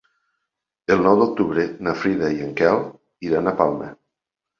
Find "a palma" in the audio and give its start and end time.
3.53-3.91